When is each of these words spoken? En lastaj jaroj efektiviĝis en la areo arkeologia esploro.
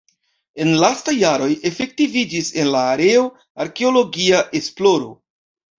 En 0.63 0.71
lastaj 0.83 1.13
jaroj 1.17 1.51
efektiviĝis 1.71 2.49
en 2.63 2.73
la 2.77 2.83
areo 2.97 3.29
arkeologia 3.67 4.45
esploro. 4.63 5.17